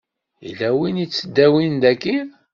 [0.45, 2.17] Yella win yettdawin dagi?